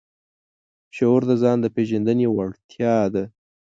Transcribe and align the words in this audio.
شعور 0.95 1.21
د 1.29 1.31
ځان 1.41 1.57
د 1.61 1.65
پېژندنې 1.75 2.27
وړتیا 2.29 2.95
ده. 3.13 3.23